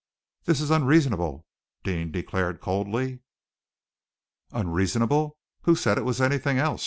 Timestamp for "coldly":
2.59-3.19